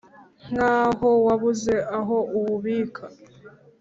nk' 0.49 0.59
aho 0.75 1.09
wabuze 1.25 1.73
aho 1.97 2.17
uwubika 2.37 3.03